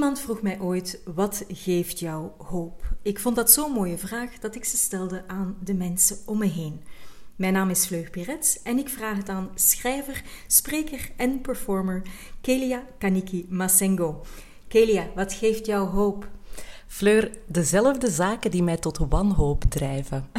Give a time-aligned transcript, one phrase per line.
[0.00, 2.82] Iemand vroeg mij ooit: wat geeft jou hoop?
[3.02, 6.46] Ik vond dat zo'n mooie vraag dat ik ze stelde aan de mensen om me
[6.46, 6.82] heen.
[7.36, 12.02] Mijn naam is Vleug Pirets en ik vraag het aan schrijver, spreker en performer
[12.40, 14.24] Kelia Kaniki Masengo.
[14.68, 16.28] Kelia, wat geeft jou hoop?
[16.86, 20.30] Fleur, dezelfde zaken die mij tot wanhoop drijven.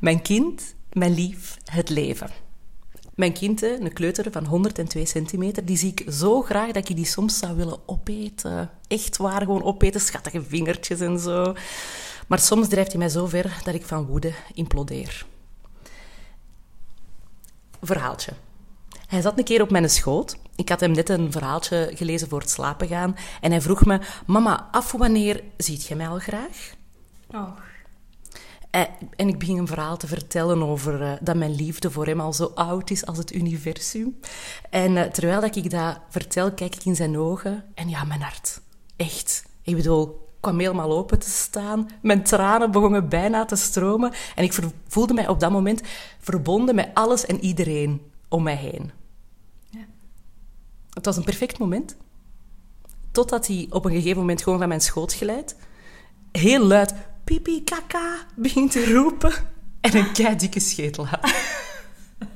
[0.00, 2.45] Mijn kind, mijn lief, het leven.
[3.16, 7.04] Mijn kind, een kleuter van 102 centimeter, die zie ik zo graag dat ik die
[7.04, 8.70] soms zou willen opeten.
[8.88, 11.54] Echt waar, gewoon opeten, schattige vingertjes en zo.
[12.26, 15.26] Maar soms drijft hij mij zo ver dat ik van woede implodeer.
[17.82, 18.32] Verhaaltje.
[19.06, 20.36] Hij zat een keer op mijn schoot.
[20.56, 23.16] Ik had hem net een verhaaltje gelezen voor het slapen gaan.
[23.40, 26.74] En hij vroeg me: Mama, af wanneer ziet je mij al graag?
[27.30, 27.48] Oh.
[29.16, 32.32] En ik begin een verhaal te vertellen over uh, dat mijn liefde voor hem al
[32.32, 34.18] zo oud is als het universum.
[34.70, 37.64] En uh, terwijl dat ik dat vertel, kijk ik in zijn ogen.
[37.74, 38.60] En ja, mijn hart.
[38.96, 39.44] Echt.
[39.62, 41.88] Ik bedoel, kwam helemaal open te staan.
[42.02, 44.12] Mijn tranen begonnen bijna te stromen.
[44.34, 45.82] En ik voelde mij op dat moment
[46.18, 48.90] verbonden met alles en iedereen om mij heen.
[49.70, 49.84] Ja.
[50.90, 51.96] Het was een perfect moment.
[53.10, 55.56] Totdat hij op een gegeven moment gewoon van mijn schoot glijdt.
[56.32, 56.94] Heel luid
[57.26, 59.32] pipi, kaka begint te roepen
[59.80, 61.34] en een kei dikke scheet laat.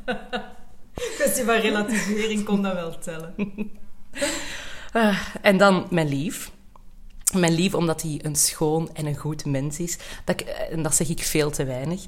[1.16, 3.34] Kwestie van relativering kon dat wel tellen.
[4.96, 6.50] Uh, en dan mijn lief.
[7.34, 9.98] Mijn lief, omdat hij een schoon en een goed mens is.
[10.24, 12.05] Dat eh, en dat zeg ik veel te weinig.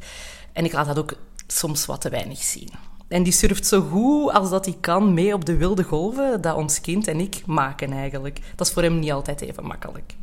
[0.53, 1.15] En ik laat dat ook
[1.47, 2.69] soms wat te weinig zien.
[3.09, 6.57] En die surft zo goed als dat hij kan mee op de wilde golven dat
[6.57, 8.39] ons kind en ik maken eigenlijk.
[8.57, 10.15] Dat is voor hem niet altijd even makkelijk.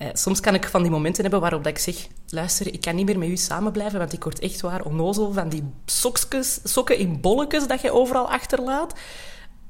[0.00, 2.06] Eh, soms kan ik van die momenten hebben waarop dat ik zeg...
[2.28, 5.32] Luister, ik kan niet meer met u samen blijven, want ik word echt waar onnozel
[5.32, 8.98] van die sokjes, sokken in bolletjes dat je overal achterlaat.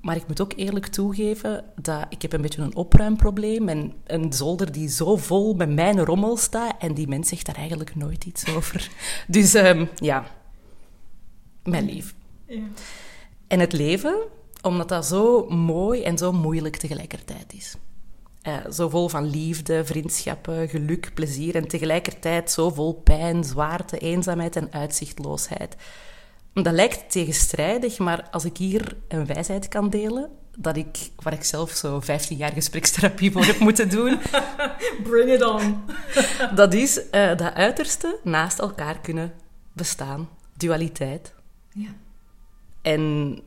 [0.00, 4.32] Maar ik moet ook eerlijk toegeven dat ik heb een beetje een opruimprobleem en een
[4.32, 8.24] zolder die zo vol met mijn rommel staat en die mens zegt daar eigenlijk nooit
[8.24, 8.90] iets over.
[9.26, 10.24] Dus um, ja,
[11.62, 12.14] mijn lief.
[12.46, 12.62] Ja.
[13.46, 14.14] En het leven,
[14.62, 17.76] omdat dat zo mooi en zo moeilijk tegelijkertijd is.
[18.48, 24.56] Uh, zo vol van liefde, vriendschappen, geluk, plezier en tegelijkertijd zo vol pijn, zwaarte, eenzaamheid
[24.56, 25.76] en uitzichtloosheid.
[26.52, 31.44] Dat lijkt tegenstrijdig, maar als ik hier een wijsheid kan delen, dat ik, waar ik
[31.44, 34.18] zelf zo 15 jaar gesprekstherapie voor heb moeten doen.
[35.10, 35.82] Bring it on.
[36.54, 39.32] dat is uh, dat uiterste naast elkaar kunnen
[39.72, 40.28] bestaan.
[40.56, 41.34] Dualiteit.
[41.72, 41.90] Ja.
[42.82, 43.38] En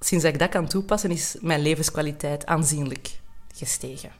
[0.00, 3.20] sinds ik dat kan toepassen, is mijn levenskwaliteit aanzienlijk
[3.54, 4.10] gestegen.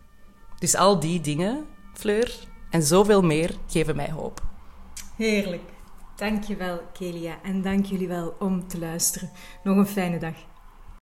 [0.64, 2.34] Dus al die dingen, Fleur,
[2.70, 4.42] en zoveel meer geven mij hoop.
[5.16, 5.62] Heerlijk.
[6.16, 7.38] Dankjewel, Kelia.
[7.42, 9.30] En dank jullie wel om te luisteren.
[9.62, 10.34] Nog een fijne dag.